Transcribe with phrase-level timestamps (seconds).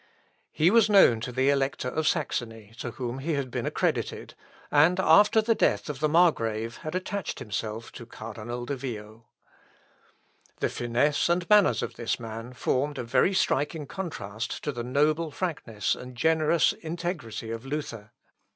[0.51, 4.33] He was known to the Elector of Saxony, to whom he had been accredited,
[4.71, 9.27] and after the death of the Margrave had attached himself to Cardinal de Vio.
[10.59, 15.29] The finesse and manners of this man formed a very striking contrast to the noble
[15.29, 18.11] frankness and generous integrity of Luther.